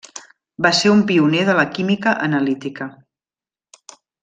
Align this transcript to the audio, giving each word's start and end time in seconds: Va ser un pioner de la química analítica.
Va 0.65 0.71
ser 0.77 0.93
un 0.93 1.03
pioner 1.11 1.43
de 1.51 1.55
la 1.59 1.67
química 1.77 2.15
analítica. 2.29 2.89